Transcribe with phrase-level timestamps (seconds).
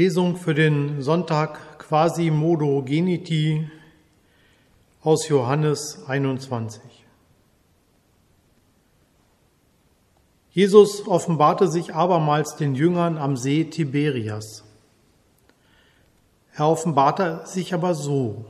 [0.00, 3.68] Lesung für den Sonntag Quasi Modo Geniti
[5.02, 6.80] aus Johannes 21.
[10.52, 14.64] Jesus offenbarte sich abermals den Jüngern am See Tiberias.
[16.54, 18.46] Er offenbarte sich aber so.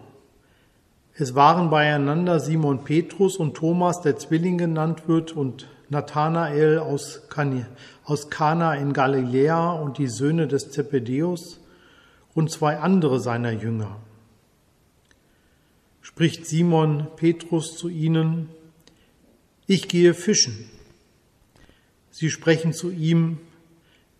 [1.14, 8.74] Es waren beieinander Simon Petrus und Thomas, der Zwilling genannt wird, und Nathanael aus, Kana
[8.74, 11.60] in Galiläa und die Söhne des Zebedeus
[12.34, 13.96] und zwei andere seiner Jünger.
[16.00, 18.48] Spricht Simon Petrus zu ihnen,
[19.66, 20.70] ich gehe fischen.
[22.10, 23.38] Sie sprechen zu ihm,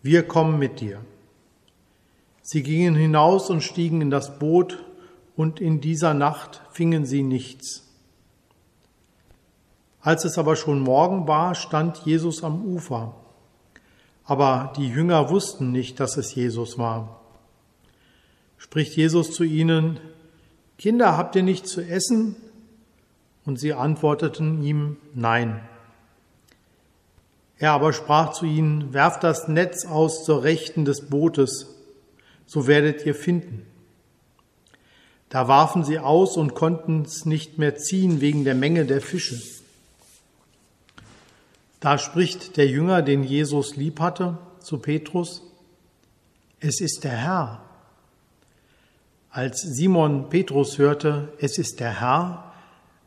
[0.01, 1.01] wir kommen mit dir.
[2.41, 4.83] Sie gingen hinaus und stiegen in das Boot,
[5.37, 7.90] und in dieser Nacht fingen sie nichts.
[10.01, 13.15] Als es aber schon Morgen war, stand Jesus am Ufer.
[14.25, 17.21] Aber die Jünger wussten nicht, dass es Jesus war.
[18.57, 19.99] Spricht Jesus zu ihnen,
[20.77, 22.35] Kinder, habt ihr nichts zu essen?
[23.45, 25.61] Und sie antworteten ihm, Nein.
[27.57, 31.67] Er aber sprach zu ihnen, werft das Netz aus zur Rechten des Bootes,
[32.47, 33.67] so werdet ihr finden.
[35.29, 39.39] Da warfen sie aus und konnten es nicht mehr ziehen wegen der Menge der Fische.
[41.81, 45.41] Da spricht der Jünger, den Jesus lieb hatte, zu Petrus,
[46.59, 47.63] es ist der Herr.
[49.31, 52.51] Als Simon Petrus hörte, es ist der Herr,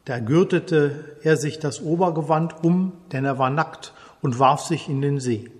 [0.06, 5.00] da gürtete er sich das Obergewand um, denn er war nackt und warf sich in
[5.00, 5.52] den See.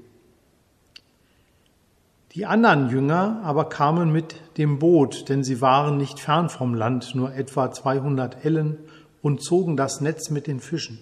[2.32, 7.14] Die anderen Jünger aber kamen mit dem Boot, denn sie waren nicht fern vom Land,
[7.14, 8.76] nur etwa 200 Ellen,
[9.22, 10.98] und zogen das Netz mit den Fischen.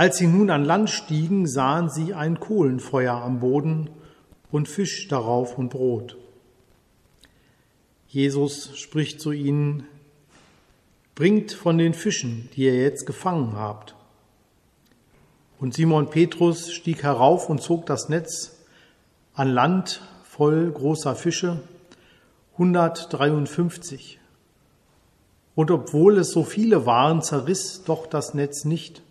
[0.00, 3.90] Als sie nun an Land stiegen, sahen sie ein Kohlenfeuer am Boden
[4.50, 6.16] und Fisch darauf und Brot.
[8.08, 9.86] Jesus spricht zu ihnen,
[11.14, 13.94] bringt von den Fischen, die ihr jetzt gefangen habt.
[15.58, 18.56] Und Simon Petrus stieg herauf und zog das Netz
[19.34, 21.60] an Land voll großer Fische,
[22.54, 24.18] 153.
[25.54, 29.02] Und obwohl es so viele waren, zerriss doch das Netz nicht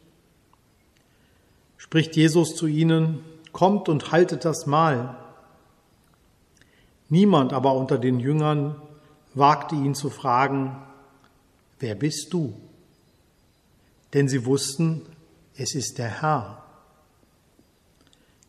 [1.89, 5.18] spricht Jesus zu ihnen, kommt und haltet das Mahl.
[7.09, 8.75] Niemand aber unter den Jüngern
[9.33, 10.77] wagte ihn zu fragen,
[11.80, 12.53] wer bist du?
[14.13, 15.01] Denn sie wussten,
[15.56, 16.63] es ist der Herr.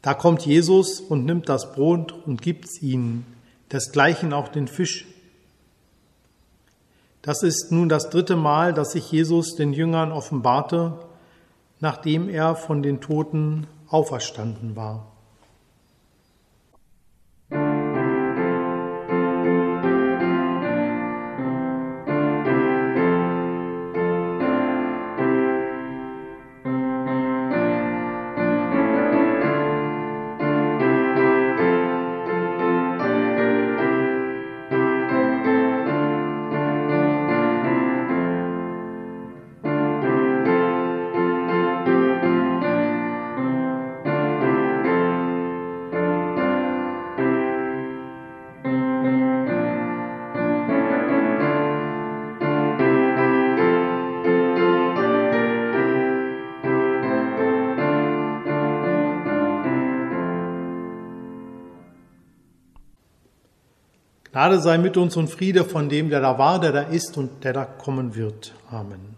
[0.02, 3.24] Da kommt Jesus und nimmt das Brot und gibt's ihnen,
[3.72, 5.06] desgleichen auch den Fisch.
[7.22, 10.98] Das ist nun das dritte Mal, dass sich Jesus den Jüngern offenbarte
[11.80, 15.09] nachdem er von den Toten auferstanden war.
[64.40, 67.44] Gnade sei mit uns und Friede von dem, der da war, der da ist und
[67.44, 68.54] der da kommen wird.
[68.70, 69.16] Amen.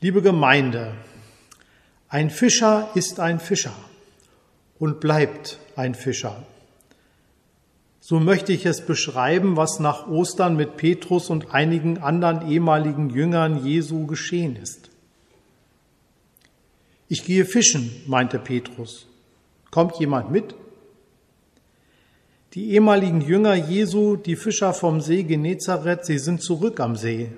[0.00, 0.94] Liebe Gemeinde,
[2.08, 3.74] ein Fischer ist ein Fischer
[4.78, 6.42] und bleibt ein Fischer.
[8.00, 13.62] So möchte ich es beschreiben, was nach Ostern mit Petrus und einigen anderen ehemaligen Jüngern
[13.62, 14.88] Jesu geschehen ist.
[17.08, 19.06] Ich gehe fischen, meinte Petrus.
[19.70, 20.54] Kommt jemand mit?
[22.54, 27.30] Die ehemaligen Jünger Jesu, die Fischer vom See Genezareth, sie sind zurück am See.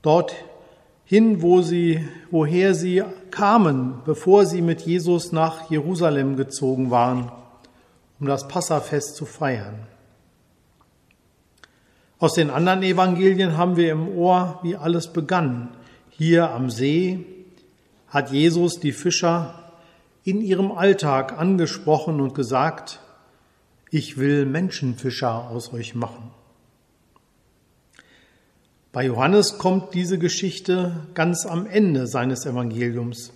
[0.00, 3.02] Dorthin, wo sie, woher sie
[3.32, 7.32] kamen, bevor sie mit Jesus nach Jerusalem gezogen waren,
[8.20, 9.80] um das Passafest zu feiern.
[12.20, 15.70] Aus den anderen Evangelien haben wir im Ohr, wie alles begann.
[16.10, 17.26] Hier am See
[18.06, 19.72] hat Jesus die Fischer
[20.22, 23.00] in ihrem Alltag angesprochen und gesagt,
[23.90, 26.30] ich will Menschenfischer aus euch machen.
[28.92, 33.32] Bei Johannes kommt diese Geschichte ganz am Ende seines Evangeliums.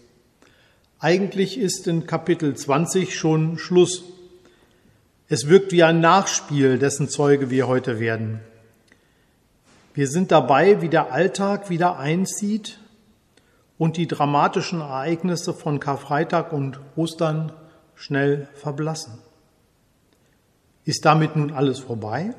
[0.99, 4.05] Eigentlich ist in Kapitel 20 schon Schluss.
[5.29, 8.41] Es wirkt wie ein Nachspiel, dessen Zeuge wir heute werden.
[9.93, 12.81] Wir sind dabei, wie der Alltag wieder einzieht
[13.79, 17.53] und die dramatischen Ereignisse von Karfreitag und Ostern
[17.95, 19.19] schnell verblassen.
[20.85, 22.35] Ist damit nun alles vorbei?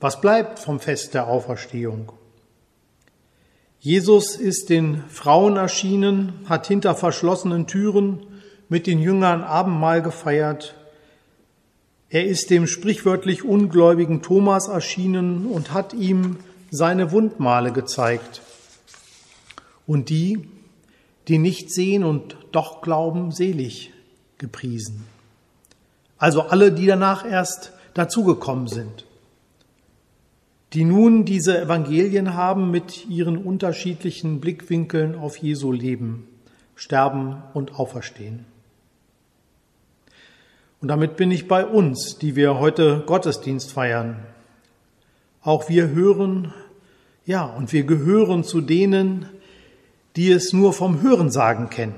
[0.00, 2.12] Was bleibt vom Fest der Auferstehung?
[3.80, 8.26] Jesus ist den Frauen erschienen, hat hinter verschlossenen Türen
[8.68, 10.76] mit den Jüngern Abendmahl gefeiert.
[12.08, 16.36] Er ist dem sprichwörtlich ungläubigen Thomas erschienen und hat ihm
[16.70, 18.42] seine Wundmale gezeigt.
[19.86, 20.48] Und die,
[21.28, 23.92] die nicht sehen und doch glauben, selig
[24.38, 25.11] gepriesen.
[26.22, 29.04] Also alle, die danach erst dazugekommen sind
[30.72, 36.26] die nun diese Evangelien haben mit ihren unterschiedlichen Blickwinkeln auf Jesu Leben,
[36.74, 38.46] Sterben und Auferstehen.
[40.80, 44.16] Und damit bin ich bei uns, die wir heute Gottesdienst feiern.
[45.42, 46.54] Auch wir hören,
[47.26, 49.28] ja, und wir gehören zu denen,
[50.16, 51.94] die es nur vom Hörensagen kennen.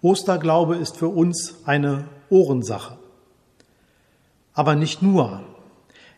[0.00, 2.97] Osterglaube ist für uns eine Ohrensache.
[4.58, 5.44] Aber nicht nur.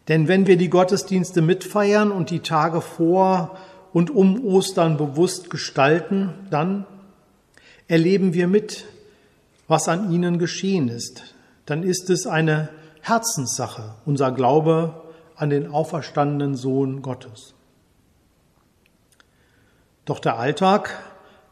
[0.09, 3.59] Denn wenn wir die Gottesdienste mitfeiern und die Tage vor
[3.93, 6.87] und um Ostern bewusst gestalten, dann
[7.87, 8.87] erleben wir mit,
[9.69, 11.35] was an ihnen geschehen ist.
[11.67, 12.71] Dann ist es eine
[13.03, 15.03] Herzenssache, unser Glaube
[15.37, 17.53] an den auferstandenen Sohn Gottes.
[20.07, 20.99] Doch der Alltag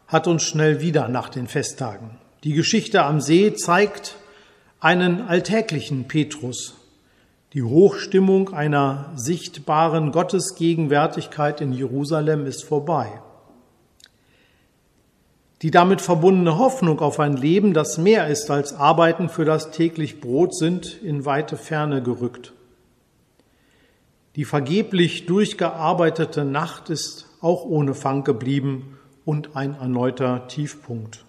[0.07, 2.12] hat uns schnell wieder nach den Festtagen.
[2.45, 4.16] Die Geschichte am See zeigt
[4.80, 6.77] einen alltäglichen Petrus,
[7.55, 13.23] die Hochstimmung einer sichtbaren Gottesgegenwärtigkeit in Jerusalem ist vorbei.
[15.62, 20.21] Die damit verbundene Hoffnung auf ein Leben, das mehr ist als Arbeiten für das täglich
[20.21, 22.52] Brot, sind in weite Ferne gerückt.
[24.37, 31.25] Die vergeblich durchgearbeitete Nacht ist auch ohne Fang geblieben und ein erneuter Tiefpunkt.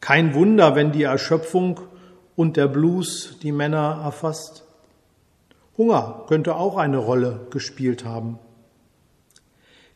[0.00, 1.80] Kein Wunder, wenn die Erschöpfung
[2.34, 4.64] und der Blues die Männer erfasst.
[5.78, 8.40] Hunger könnte auch eine Rolle gespielt haben.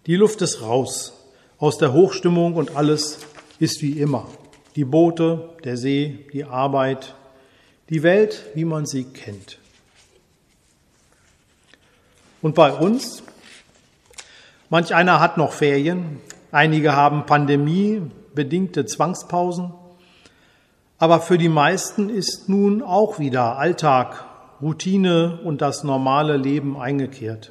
[0.07, 1.13] Die Luft ist raus
[1.59, 3.19] aus der Hochstimmung und alles
[3.59, 4.29] ist wie immer.
[4.77, 7.17] Die Boote, der See, die Arbeit,
[7.91, 9.59] die Welt, wie man sie kennt.
[12.41, 13.25] Und bei uns?
[14.71, 16.21] Manch einer hat noch Ferien,
[16.53, 18.03] einige haben Pandemie,
[18.35, 19.73] bedingte Zwangspausen,
[20.99, 24.32] aber für die meisten ist nun auch wieder Alltag
[24.63, 27.51] Routine und das normale Leben eingekehrt.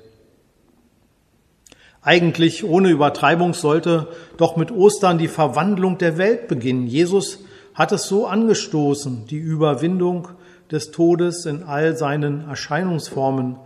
[2.02, 6.88] Eigentlich ohne Übertreibung sollte doch mit Ostern die Verwandlung der Welt beginnen.
[6.88, 7.44] Jesus
[7.76, 10.30] hat es so angestoßen, die Überwindung
[10.72, 13.58] des Todes in all seinen Erscheinungsformen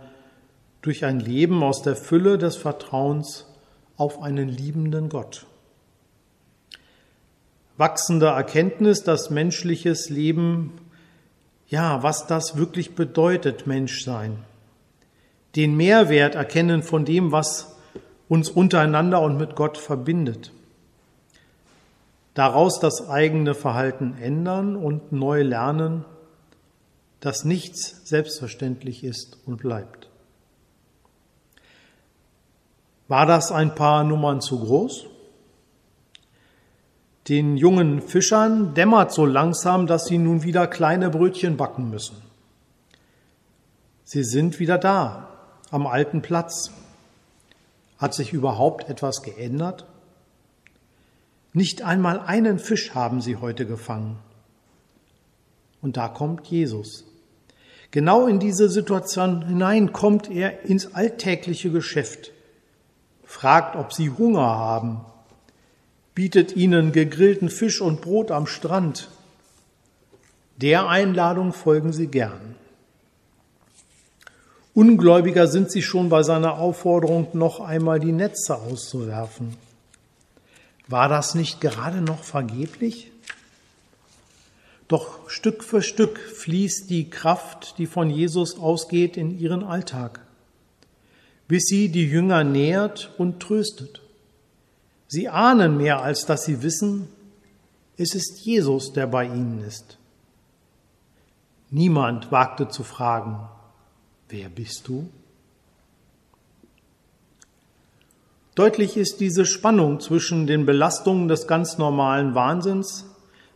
[0.82, 3.46] durch ein Leben aus der Fülle des Vertrauens
[3.96, 5.46] auf einen liebenden Gott.
[7.78, 10.72] Wachsende Erkenntnis, dass menschliches Leben
[11.68, 14.38] ja, was das wirklich bedeutet, Menschsein.
[15.56, 17.76] Den Mehrwert erkennen von dem, was
[18.28, 20.52] uns untereinander und mit Gott verbindet.
[22.34, 26.04] Daraus das eigene Verhalten ändern und neu lernen,
[27.20, 30.10] dass nichts selbstverständlich ist und bleibt.
[33.08, 35.06] War das ein paar Nummern zu groß?
[37.28, 42.16] Den jungen Fischern dämmert so langsam, dass sie nun wieder kleine Brötchen backen müssen.
[44.04, 45.28] Sie sind wieder da,
[45.72, 46.70] am alten Platz.
[47.98, 49.86] Hat sich überhaupt etwas geändert?
[51.52, 54.18] Nicht einmal einen Fisch haben sie heute gefangen.
[55.82, 57.04] Und da kommt Jesus.
[57.90, 62.30] Genau in diese Situation hinein kommt er ins alltägliche Geschäft,
[63.24, 65.00] fragt, ob sie Hunger haben
[66.16, 69.10] bietet ihnen gegrillten Fisch und Brot am Strand.
[70.56, 72.56] Der Einladung folgen sie gern.
[74.72, 79.58] Ungläubiger sind sie schon bei seiner Aufforderung, noch einmal die Netze auszuwerfen.
[80.88, 83.12] War das nicht gerade noch vergeblich?
[84.88, 90.20] Doch Stück für Stück fließt die Kraft, die von Jesus ausgeht, in ihren Alltag,
[91.46, 94.00] bis sie die Jünger nährt und tröstet.
[95.08, 97.08] Sie ahnen mehr, als dass sie wissen,
[97.96, 99.98] es ist Jesus, der bei ihnen ist.
[101.70, 103.48] Niemand wagte zu fragen,
[104.28, 105.08] wer bist du?
[108.54, 113.04] Deutlich ist diese Spannung zwischen den Belastungen des ganz normalen Wahnsinns,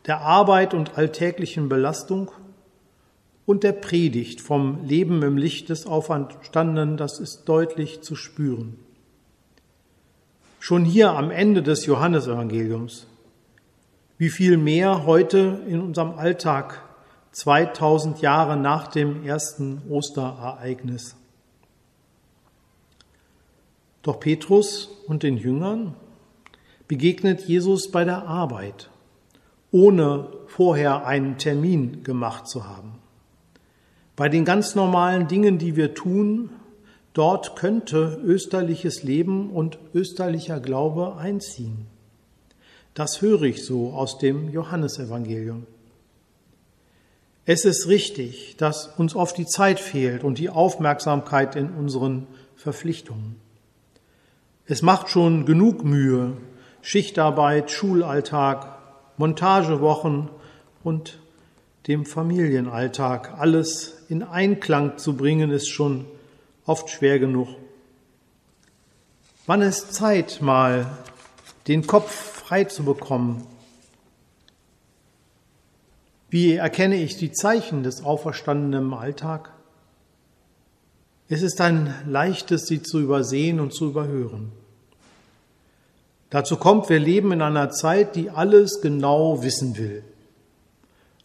[0.06, 2.30] der Arbeit und alltäglichen Belastung
[3.46, 8.78] und der Predigt vom Leben im Licht des Auferstandenen, das ist deutlich zu spüren.
[10.62, 13.06] Schon hier am Ende des Johannesevangeliums,
[14.18, 16.82] wie viel mehr heute in unserem Alltag
[17.32, 21.16] 2000 Jahre nach dem ersten Osterereignis.
[24.02, 25.94] Doch Petrus und den Jüngern
[26.88, 28.90] begegnet Jesus bei der Arbeit,
[29.70, 32.98] ohne vorher einen Termin gemacht zu haben.
[34.14, 36.50] Bei den ganz normalen Dingen, die wir tun,
[37.12, 41.86] dort könnte österliches Leben und österlicher Glaube einziehen.
[42.94, 45.66] Das höre ich so aus dem Johannesevangelium.
[47.46, 52.26] Es ist richtig, dass uns oft die Zeit fehlt und die Aufmerksamkeit in unseren
[52.56, 53.36] Verpflichtungen.
[54.66, 56.36] Es macht schon genug Mühe,
[56.82, 58.78] Schichtarbeit, Schulalltag,
[59.16, 60.28] Montagewochen
[60.84, 61.18] und
[61.88, 66.04] dem Familienalltag alles in Einklang zu bringen, ist schon
[66.70, 67.48] oft schwer genug.
[69.46, 70.86] Wann ist Zeit, mal
[71.66, 73.46] den Kopf frei zu bekommen
[76.30, 79.52] wie erkenne ich die Zeichen des Auferstandenen im Alltag?
[81.28, 84.52] Es ist ein leichtes, sie zu übersehen und zu überhören.
[86.30, 90.04] Dazu kommt, wir leben in einer Zeit, die alles genau wissen will.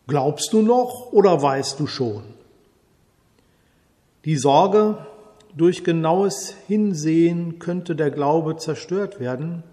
[0.08, 2.24] Glaubst du noch oder weißt du schon?
[4.26, 5.06] Die Sorge,
[5.56, 9.64] durch genaues Hinsehen könnte der Glaube zerstört werden,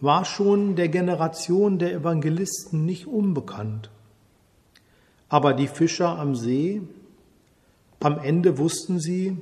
[0.00, 3.90] war schon der Generation der Evangelisten nicht unbekannt.
[5.28, 6.82] Aber die Fischer am See,
[8.00, 9.36] am Ende wussten sie,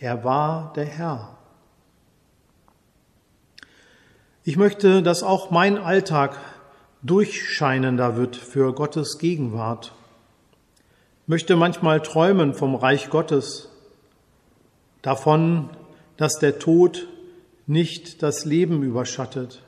[0.00, 1.38] er war der Herr.
[4.42, 6.36] Ich möchte, dass auch mein Alltag
[7.02, 9.92] durchscheinender wird für Gottes Gegenwart.
[11.26, 13.67] Möchte manchmal träumen vom Reich Gottes,
[15.02, 15.70] davon,
[16.16, 17.06] dass der Tod
[17.66, 19.62] nicht das Leben überschattet,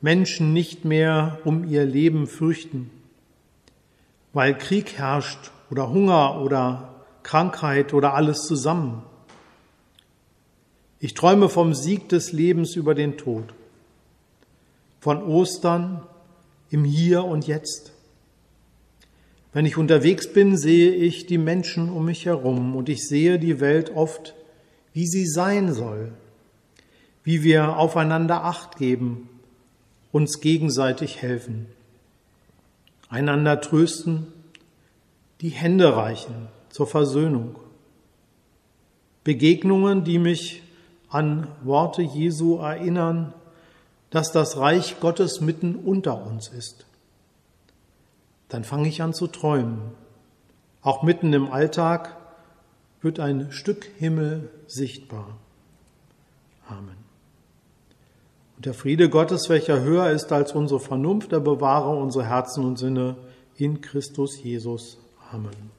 [0.00, 2.90] Menschen nicht mehr um ihr Leben fürchten
[4.32, 9.02] weil Krieg herrscht oder Hunger oder Krankheit oder alles zusammen.
[11.00, 13.44] Ich träume vom Sieg des Lebens über den Tod,
[15.00, 16.02] von Ostern
[16.70, 17.92] im Hier und Jetzt.
[19.52, 23.60] Wenn ich unterwegs bin, sehe ich die Menschen um mich herum und ich sehe die
[23.60, 24.34] Welt oft,
[24.92, 26.12] wie sie sein soll,
[27.24, 29.28] wie wir aufeinander acht geben,
[30.12, 31.66] uns gegenseitig helfen
[33.08, 34.26] einander trösten,
[35.40, 37.56] die Hände reichen zur Versöhnung.
[39.24, 40.62] Begegnungen, die mich
[41.08, 43.32] an Worte Jesu erinnern,
[44.10, 46.86] dass das Reich Gottes mitten unter uns ist.
[48.48, 49.80] Dann fange ich an zu träumen.
[50.82, 52.16] Auch mitten im Alltag
[53.00, 55.36] wird ein Stück Himmel sichtbar.
[56.66, 56.96] Amen.
[58.56, 62.78] Und der Friede Gottes, welcher höher ist als unsere Vernunft, der bewahre unsere Herzen und
[62.78, 63.16] Sinne
[63.56, 64.98] in Christus Jesus.
[65.30, 65.77] Amen.